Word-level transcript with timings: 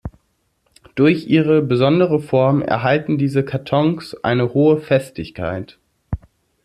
Durch 0.95 1.27
ihre 1.27 1.61
besondere 1.61 2.19
Form 2.19 2.63
erhalten 2.63 3.19
diese 3.19 3.45
Kartons 3.45 4.15
eine 4.23 4.55
hohe 4.55 4.79
Festigkeit. 4.81 5.77